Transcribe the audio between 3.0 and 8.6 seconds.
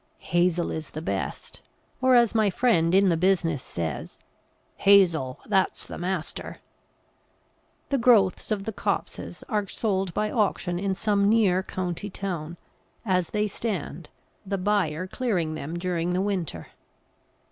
the business says, "Hazel, that's the master!" The growths